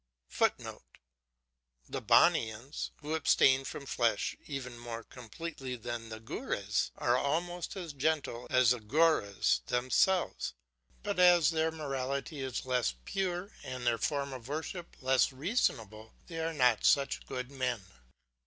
[0.31, 0.97] [Footnote:
[1.87, 7.93] The Banians, who abstain from flesh even more completely than the Gaures, are almost as
[7.93, 10.55] gentle as the Gaures themselves,
[11.03, 16.39] but as their morality is less pure and their form of worship less reasonable they
[16.39, 17.85] are not such good men.